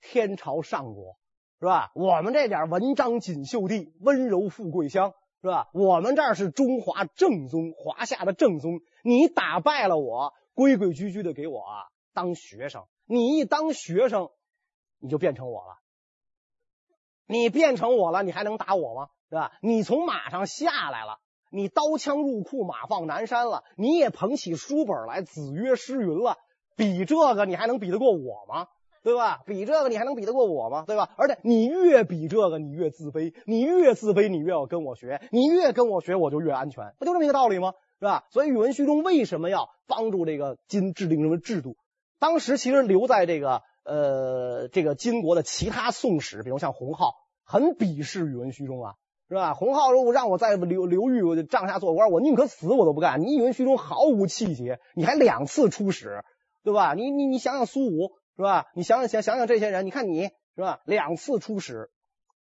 [0.03, 1.17] 天朝上国
[1.59, 1.91] 是吧？
[1.95, 5.71] 我们这点文章锦绣地、温柔富贵乡是吧？
[5.73, 8.81] 我们这儿是中华正宗，华夏的正宗。
[9.03, 11.65] 你打败了我，规规矩矩的给我
[12.13, 12.85] 当学生。
[13.13, 14.31] 你一当学生，
[15.01, 15.79] 你就变成我了。
[17.27, 19.09] 你变成我了，你还能打我吗？
[19.29, 19.51] 对吧？
[19.63, 21.19] 你从马上下来了，
[21.51, 26.37] 你刀枪入库，马放南山了，你也捧起书本来，子曰诗云了。
[26.77, 28.69] 比这个，你还能比得过我吗？
[29.03, 29.41] 对吧？
[29.45, 30.85] 比这个，你还能比得过我吗？
[30.87, 31.11] 对吧？
[31.17, 37.73] 而且你越比这个，你越自卑，你越自卑，你越要跟我学，你越跟我学，我就越安全，不就这么一个道理吗？
[37.99, 38.25] 是吧？
[38.31, 41.77] 所以宇文虚中为什么要帮助这个金制定什么制度？
[42.21, 48.95] 当时其实留在这个呃这个金国的其他宋史，比如像洪浩，很鄙视宇文虚中啊，
[49.29, 49.55] 是吧？
[49.55, 53.23] 洪浩如果让我在刘刘裕我就帐下做官，我宁可死我都不干。
[53.23, 56.23] 你宇文虚中毫无气节，你还两次出使，
[56.63, 56.95] 对吧？
[56.95, 58.67] 你你你想想苏武是是吧？
[58.75, 60.81] 你想想想想想这些人，你看你是吧？
[60.85, 61.91] 两次出使，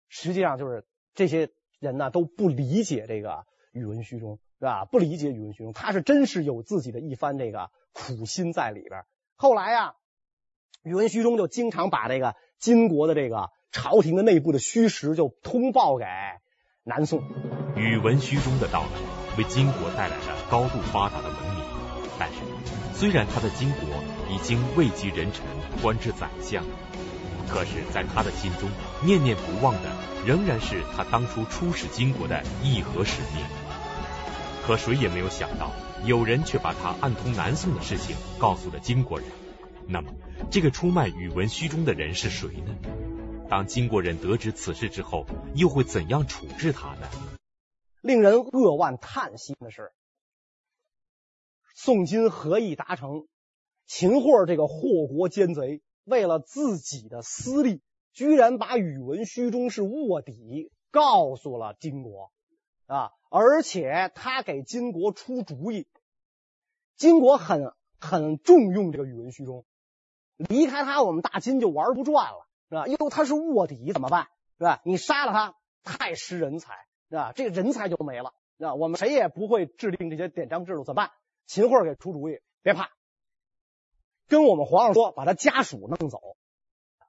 [0.07, 4.85] 实际上就是这些人呢都不理解这个宇文虚中，是吧？
[4.85, 9.03] 不理解宇文虚中，他是真是有自己的一番这个苦心在里边。
[9.41, 9.93] 后来呀、
[10.83, 16.03] 宇文虚中就经常把这个金国的这个朝廷的内部的虚实就通报给
[16.83, 17.23] 南宋。
[17.73, 18.89] 宇文虚中的到来
[19.37, 21.63] 为金国带来了高度发达的文明，
[22.19, 22.39] 但是
[22.93, 23.87] 虽然他在金国
[24.29, 25.45] 已经位极人臣，
[25.81, 26.65] 官至宰相，
[27.47, 28.69] 可是，在他的心中，
[29.05, 29.89] 念念不忘的
[30.25, 33.45] 仍然是他当初出使金国的议和使命。
[34.67, 35.71] 可谁也没有想到，
[36.05, 39.27] 有人却把他暗通南宋的事情告诉了金国人。
[39.87, 40.11] 那么，
[40.49, 42.75] 这个出卖宇文虚中的人是谁呢？
[43.49, 47.09] 当金国人得知此事之后，又会怎样处置他呢？
[48.01, 49.91] 令人扼腕叹息的是，
[51.75, 53.27] 宋金合议达成，
[53.85, 57.81] 秦桧这个祸国奸贼，为了自己的私利，
[58.13, 62.31] 居然把宇文虚中是卧底告诉了金国
[62.89, 63.11] 啊！
[63.29, 65.87] 而且他给金国出主意，
[66.95, 69.65] 金国很很重用这个宇文虚中，
[70.35, 72.87] 离开他，我们大金就玩不转了，是吧？
[72.87, 74.27] 因为他是卧底，怎么办？
[74.57, 74.81] 是吧？
[74.83, 76.73] 你杀了他，太失人才。
[77.09, 78.33] 是吧，这个人才就没了。
[78.59, 81.11] 啊，我们谁也不会制定这些典章制度，怎么办？
[81.47, 82.89] 秦桧给出主意，别怕，
[84.27, 86.19] 跟我们皇上说，把他家属弄走。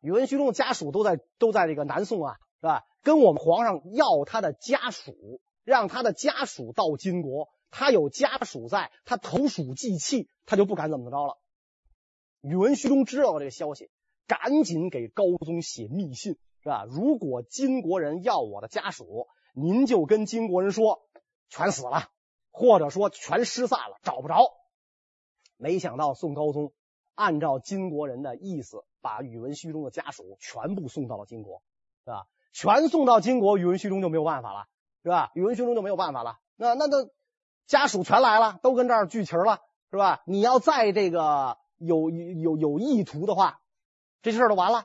[0.00, 2.84] 宇文虚中的家属都在都在这个南宋啊，是吧？
[3.02, 7.49] 跟我们皇上要他的家属，让他的家属到金国。
[7.70, 11.38] 他有家属在，他投鼠忌器，他就不敢怎么着了。
[12.40, 13.90] 宇文虚中知道了这个消息，
[14.27, 16.85] 赶紧给高宗写密信，是吧？
[16.88, 19.29] 如果金国人要我的家属。
[19.53, 21.03] 您就跟金国人说，
[21.49, 22.09] 全死了，
[22.53, 24.46] 或者说全失散了，找不着。
[25.57, 26.73] 没想到宋高宗
[27.16, 31.64] 按照金国人的意思，把宇文虚中的家属全部送到了金国，
[32.05, 32.29] 是吧？
[32.53, 34.68] 全送到金国，宇文虚中就没有办法了，
[35.02, 35.30] 是吧？
[35.34, 36.38] 宇文虚中就没有办法了。
[36.56, 37.08] 那那那
[37.66, 39.60] 家属全来了，都跟这儿聚齐了，
[39.90, 40.22] 是吧？
[40.26, 43.60] 你要再这个有有有意图的话，
[44.22, 44.84] 这事儿就完了。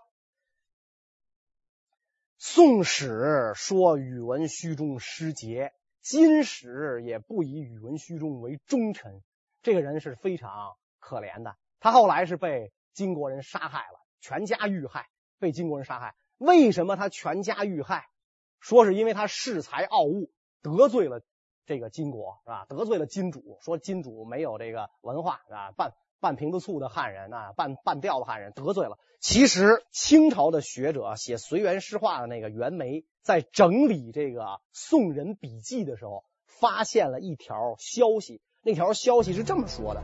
[2.37, 9.23] 宋史说宇文虚中失节，金史也不以宇文虚中为忠臣。
[9.63, 11.55] 这个人是非常可怜的。
[11.79, 15.07] 他后来是被金国人杀害了，全家遇害，
[15.39, 16.15] 被金国人杀害。
[16.37, 18.07] 为什么他全家遇害？
[18.65, 20.31] 说是因为他恃才傲物，
[20.63, 21.21] 得罪了
[21.67, 22.65] 这个金国，是吧？
[22.67, 25.71] 得罪了金主，说金主没有这个文化，是吧？
[25.77, 28.97] 半半瓶子醋的汉人啊，半半吊子汉人，得罪了。
[29.21, 38.41] 其实清朝的学者写《随园诗话》的那个袁枚，在整理这个宋人笔记的时候，发现了一条消息。
[38.63, 40.01] 那条消息是这么说的：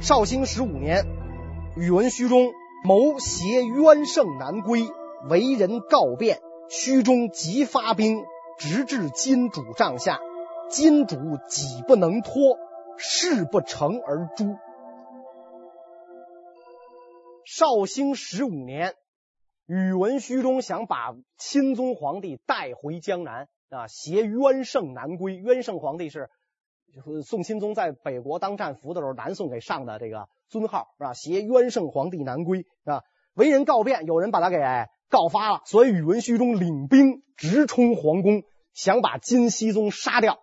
[0.00, 1.04] 绍兴十五年，
[1.76, 2.52] 宇文虚中
[2.84, 4.86] 谋挟渊圣南归，
[5.28, 8.24] 为人告变，虚中即发兵，
[8.58, 10.20] 直至金主帐下，
[10.70, 11.16] 金主
[11.48, 12.58] 己不能脱，
[12.96, 14.56] 事不成而诛。
[17.44, 18.94] 绍兴十五年，
[19.66, 25.36] 宇文虚中想把钦宗皇帝带回江南啊，携渊盛南归。
[25.36, 26.28] 渊盛皇帝是
[27.24, 31.14] 宋钦宗在北国当战俘的时候，南宋给上的这个尊号是吧？
[31.14, 33.02] 挟渊盛皇帝南归啊，
[33.32, 34.58] 为人告变，有人把他给
[35.08, 38.42] 告发了，所以宇文虚中领兵直冲皇宫，
[38.72, 40.38] 想把金熙宗杀掉，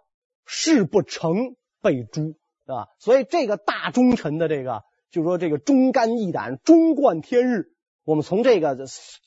[0.45, 2.87] 事不成，被诛对吧。
[2.99, 4.83] 所以这个大忠臣的这个。
[5.11, 7.71] 就是说，这个忠肝义胆、忠贯天日，
[8.03, 8.75] 我们从这个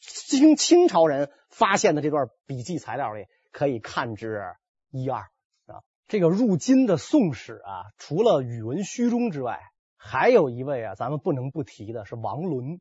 [0.03, 4.42] 清清朝人发现的这段笔记材料里可以看之
[4.90, 5.81] 一二啊。
[6.07, 9.61] 这个入金的宋史啊，除了宇文虚中之外，
[9.96, 12.79] 还有一位啊，咱们不能不提的是王伦。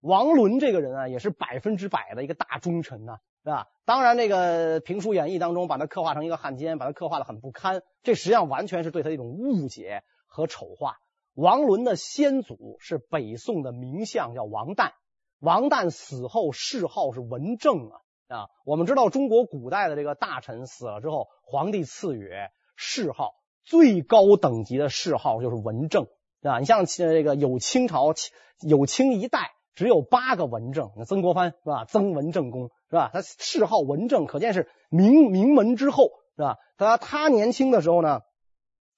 [0.00, 3.18] 王伦这个人啊，也是百分之百的一个大忠臣呐。
[3.42, 3.68] 是吧？
[3.86, 10.98] 当然，这个《评书演义》当中把他刻画成一个汉奸，把他刻画的很不堪，这实际上完全是对他一种误解和丑化。
[11.32, 14.90] 王伦的先祖是北宋的名相，叫王旦。
[15.38, 18.48] 王旦死后谥号是文正啊啊！
[18.66, 22.30] 我们知道中国古代的这个大臣死了之后，皇帝赐予
[22.76, 23.32] 谥号，
[23.64, 26.08] 最高等级的谥号就是文正
[26.42, 26.58] 啊。
[26.58, 28.12] 你像这个有清朝
[28.60, 29.52] 有清一代。
[29.80, 31.86] 只有八个文正，那曾国藩是吧？
[31.86, 33.08] 曾文正公是吧？
[33.14, 36.58] 他谥号文正，可见是名名门之后是吧？
[36.76, 38.20] 他他年轻的时候呢，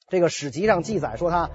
[0.08, 1.50] 这个史籍上记载说他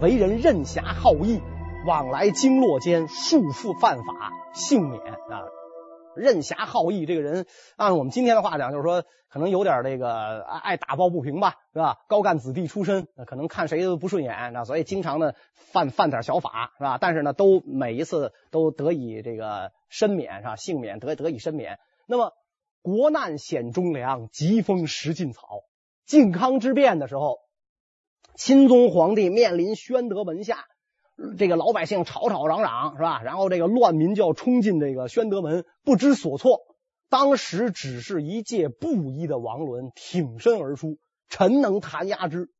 [0.00, 1.40] 为人任侠好义，
[1.86, 5.63] 往来经络间，数负犯法，幸免啊。
[6.16, 7.46] 任侠好义，这个人
[7.76, 11.98] 按我们今天的话讲，就是说可能有点这个爱爱打抱不平吧，是吧？
[12.08, 16.98] 高干子弟出身，可能看谁都不顺眼，那所以经常呢犯犯点小法，是吧？
[17.00, 20.56] 但是呢，都每一次都得以这个申免，是吧？
[20.56, 21.78] 幸免得得以申免。
[22.06, 22.32] 那么
[22.82, 25.62] 国难险中粮，疾风食尽草。
[26.06, 27.38] 靖康之变的时候，
[28.36, 30.66] 钦宗皇帝面临宣德门下。
[31.38, 33.22] 这个老百姓吵吵嚷嚷是吧？
[33.22, 36.60] 然后这个乱民就要冲进这个宣德门，不知所措。
[37.08, 40.98] 当时只是一介布衣的王伦挺身而出，
[41.28, 42.50] 臣能弹压之。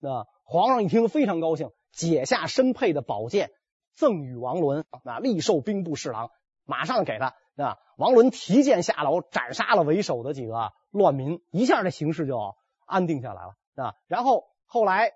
[0.00, 3.50] 啊，皇上一听非常高兴，解下身佩的宝剑
[3.94, 6.30] 赠与王伦，啊，立授兵部侍郎，
[6.64, 7.34] 马上给他。
[7.56, 12.54] 啊，王伦提剑下楼，斩杀了为首的几个乱民，一下这形势就
[12.86, 13.54] 安定下来了。
[13.74, 15.10] 啊，然后后来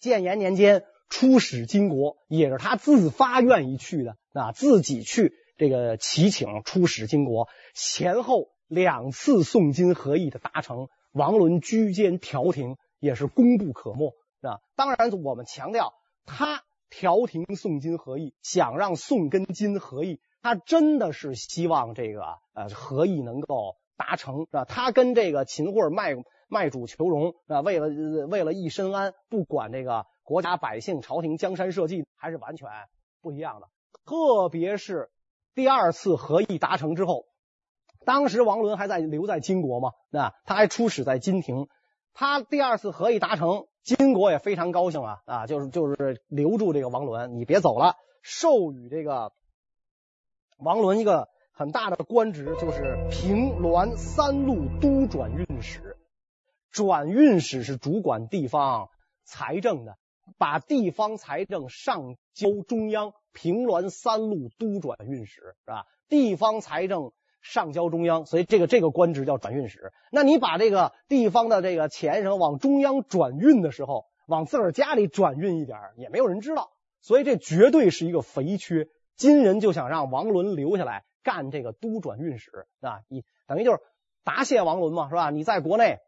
[0.00, 0.84] 建炎年间。
[1.10, 14.60] 出使金国也是他自发愿意去的啊，自己去这个祈请出使金国，前后两次宋金合议的达成，王伦居间调停也是功不可没啊。
[14.76, 15.92] 当然，我们强调
[16.24, 22.22] 他调停宋金合议，想让宋跟金合议，他真的是希望这个
[22.54, 24.64] 呃合议能够达成是吧？
[24.64, 26.14] 他跟这个秦桧卖
[26.48, 27.88] 卖主求荣啊，为了
[28.28, 30.06] 为了一身安，不管这个。
[30.30, 32.68] 国家百姓、朝廷江山社稷还是完全
[33.20, 33.66] 不一样的。
[34.04, 35.10] 特别是
[35.56, 37.24] 第二次合议达成之后，
[38.04, 41.66] 当时王伦还在留在金国嘛，那他还出使在金庭。
[42.14, 49.32] 他第二次合议达成，金国也非常高兴啊啊，就是就是留住这个王伦，你别走了，授予这个
[50.58, 55.96] 王伦一个很大的官职，就是平滦三路都转运使。
[56.70, 58.90] 转运使是主管地方
[59.24, 59.98] 财政的。
[60.38, 65.86] 把地方财政上交中央，平滦三路都转运使是吧？
[66.08, 69.92] 地方财政上交中央，所以这个这个官职叫转运使。
[70.10, 78.88] 那你把这个地方的这个钱什么往中央转运的时候，往自个儿家里转运一点也没有人知道，所以这绝对是一个肥缺。
[79.16, 83.80] 金人就想让王伦留下来干这个都转运使啊，你等于就是
[84.24, 85.30] 答谢王伦嘛，是吧？
[85.30, 85.98] 你在国内。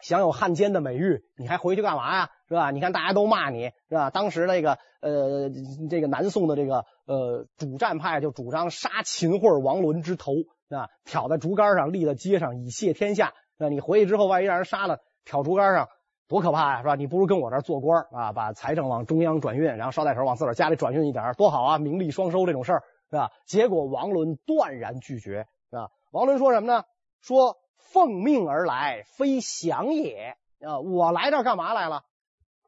[0.00, 2.30] 享有汉奸的美誉，你还回去干嘛呀？
[2.48, 2.70] 是吧？
[2.70, 4.10] 你看大家都骂你，是吧？
[4.10, 5.50] 当时那个呃，
[5.90, 10.32] 这个南宋的这个呃主战派就主张杀秦桧、王伦之头
[10.68, 13.32] 啊，挑在竹竿上立在街上以谢天下。
[13.58, 15.88] 那你回去之后，万一让人杀了，挑竹竿上
[16.28, 16.94] 多可怕呀，是吧？
[16.94, 23.32] 你不如跟我这儿做官啊，把财政往中央转运，然后捎带手往自个家里转运一点，多好啊，名利双收这种事儿，是吧？
[23.46, 25.88] 结果王伦断然拒绝，是吧？
[26.12, 26.84] 王伦说什么呢？
[27.20, 27.56] 说。
[27.92, 30.36] 奉命而来，非降也。
[30.60, 32.04] 啊，我来这干嘛来了？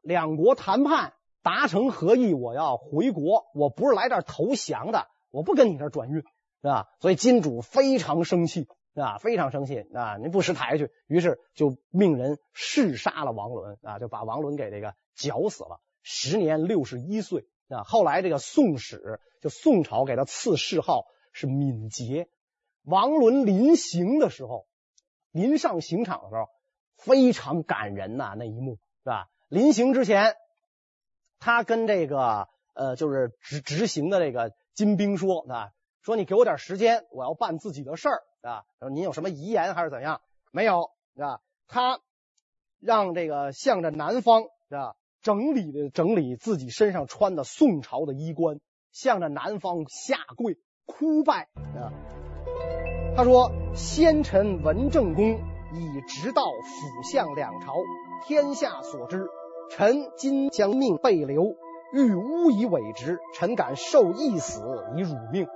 [0.01, 3.45] 两国谈判达成合议，我要回国。
[3.53, 6.23] 我不是来这投降的，我不跟你这转运，是
[6.61, 6.87] 吧？
[6.99, 9.17] 所以金主非常生气，啊？
[9.17, 10.17] 非常生气啊！
[10.17, 17.83] 您不识抬举，于是就命人弑杀了王伦啊，就把王伦给这个绞死了，时年六十一岁啊。
[17.83, 22.29] 后来这个宋史就宋朝给他赐谥号是敏捷。
[22.83, 24.68] 王伦临行的时候。
[25.31, 26.47] 临上刑场的时候，
[26.97, 29.29] 非常感人呐，那一幕是吧？
[29.47, 30.35] 临行之前，
[31.39, 38.65] 他跟这个呃，就是执执行的这个金兵说啊，说你给我点时间，我要办自己的事儿啊。
[38.79, 40.21] 说您有什么遗言还是怎样？
[40.51, 41.41] 没有啊？
[41.67, 41.99] 他
[42.79, 48.59] 让这个向着南方啊，整理的整理自己身上穿的宋朝的衣冠，
[48.91, 52.18] 向着南方下跪哭拜啊。
[53.19, 55.41] 他说：“先臣文正公
[55.73, 57.73] 以直道辅相两朝，
[58.25, 59.27] 天下所知。
[59.69, 61.43] 臣今将命被留，
[61.91, 64.61] 欲诬以伪职，臣敢受一死
[64.95, 65.49] 以辱命。”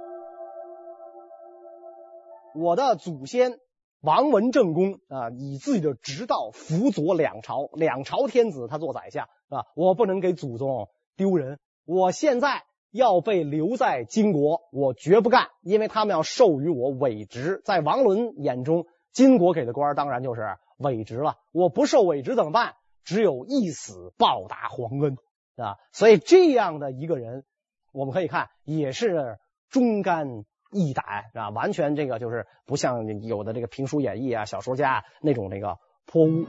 [2.53, 3.59] 我的祖先
[4.01, 11.59] 王文正公啊，以自己的直道辅佐两朝，两朝天子他做宰相啊，我不能给祖宗丢人。
[11.85, 12.65] 我现在。
[12.93, 17.61] 要被留在金国，我绝不干，因为他们要授予我伪职。
[17.65, 21.37] 在王伦眼中，金国给的官当然就是伪职了。
[21.51, 22.75] 我不受伪职怎么办？
[23.03, 25.17] 只有一死报答皇恩
[25.57, 25.75] 啊！
[25.91, 27.43] 所以这样的一个人，
[27.91, 29.39] 我们可以看也是
[29.69, 31.03] 忠肝义胆
[31.33, 36.45] 啊，完全这个就是不像有的这个评书演义啊、小说家那种那个泼污。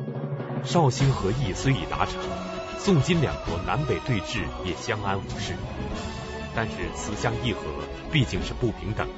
[0.63, 2.23] 绍兴和议虽已达成，
[2.77, 5.55] 宋金两国南北对峙也相安无事。
[6.55, 7.63] 但是此项议和
[8.13, 9.09] 毕竟是不平等。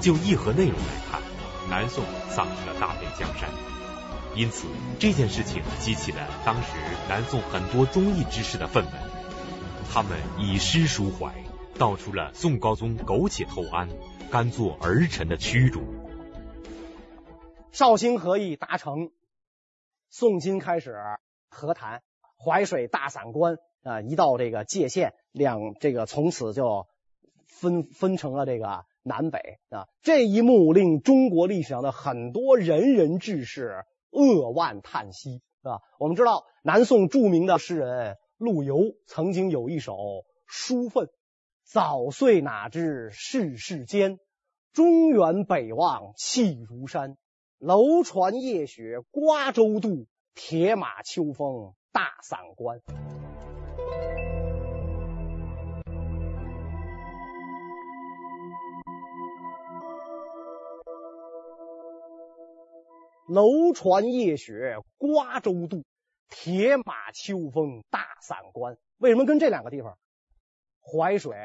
[0.00, 1.20] 就议和内容来看，
[1.68, 3.50] 南宋丧失了大片江山，
[4.34, 4.66] 因此
[4.98, 6.68] 这件事情激起了当时
[7.08, 8.88] 南宋很多忠义之士的愤懑。
[9.92, 11.34] 他们以诗抒怀，
[11.76, 13.88] 道出了宋高宗苟且偷安、
[14.30, 15.82] 甘做儿臣的屈辱。
[17.72, 19.10] 绍兴和议达成，
[20.08, 20.96] 宋金开始
[21.48, 22.02] 和谈，
[22.38, 26.86] 淮水大散关啊，一到这个界限，两这个从此就
[27.46, 29.88] 分分成了这个南北啊。
[30.02, 35.80] 这一幕令中国历史上的很多仁人志士扼腕叹息啊。
[35.98, 39.94] 我们知道，南宋著名的诗人陆游曾经有一首
[40.46, 41.06] 《书愤》
[41.64, 44.18] ：“早岁哪知世事艰，
[44.72, 47.16] 中原北望气如山。”
[47.58, 52.80] 楼船夜雪瓜洲渡，铁马秋风大散关。
[63.30, 65.84] 楼船夜雪瓜洲渡，
[66.28, 68.76] 铁马秋风大散关。
[68.98, 69.96] 为什么跟这两个地方？
[70.80, 71.36] 淮水、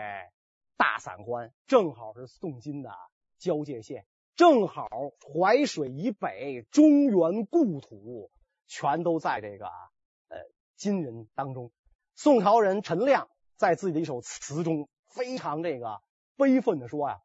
[0.77, 2.89] 大散关正好是宋金的
[3.37, 4.07] 交界线。
[4.35, 4.87] 正好
[5.31, 8.31] 淮水以北，中原故土
[8.65, 10.39] 全都在这个呃
[10.75, 11.71] 金人当中。
[12.15, 16.01] 宋朝人陈亮在自己的一首词中非常这个
[16.35, 17.21] 悲愤的说呀：“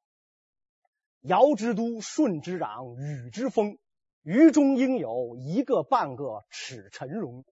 [1.24, 3.78] 尧之都，舜之壤，禹之封，
[4.22, 7.44] 于中应有一个半个齿陈戎。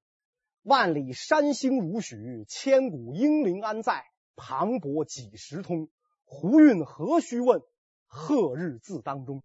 [0.62, 4.04] 万里山星如许，千古英灵安在？
[4.36, 5.88] 磅礴几时通？
[6.24, 7.62] 胡运何须问？
[8.06, 9.42] 贺日自当中。”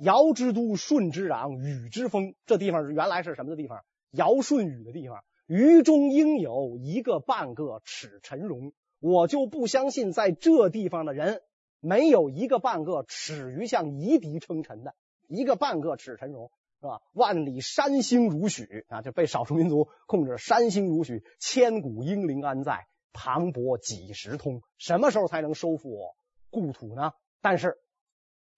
[0.00, 2.34] 尧之都，舜之壤，禹之封。
[2.46, 3.84] 这地方原来是什么的地方？
[4.10, 5.24] 尧舜禹的地方。
[5.46, 8.72] 禹中应有一个半个齿陈戎。
[8.98, 11.42] 我就不相信，在这地方的人
[11.80, 14.94] 没有一个半个齿于向夷狄称臣的，
[15.28, 17.00] 一个半个齿陈戎，是吧？
[17.12, 20.38] 万里山星如许啊，就被少数民族控制。
[20.38, 22.86] 山星如许，千古英灵安在？
[23.12, 24.62] 磅礴几时通？
[24.78, 26.14] 什么时候才能收复
[26.50, 27.12] 故土呢？
[27.40, 27.78] 但是。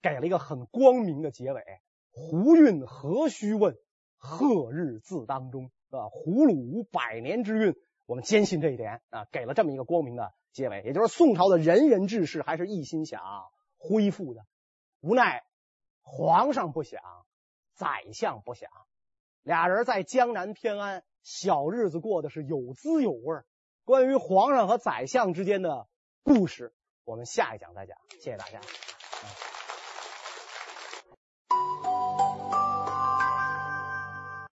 [0.08, 1.64] 给了一个很光明的结尾，
[2.12, 3.76] 胡运何须问？
[4.18, 7.76] 贺日自当中，啊，胡虏无百年之运，
[8.06, 10.82] 我们坚信这一点啊，给了这么一个光明的结尾。
[10.82, 13.20] 也就是宋朝的仁人志士还是一心想
[13.76, 14.46] 恢复的，
[15.00, 15.44] 无奈
[16.02, 17.02] 皇上不想，
[17.74, 18.70] 宰相不想，
[19.42, 23.42] 俩人在江南偏安，小日子过得是有滋有味。
[23.84, 25.86] 关于皇上和宰相之间的
[26.22, 26.72] 故事，
[27.04, 27.98] 我们下一讲再讲。
[28.18, 28.60] 谢谢大家。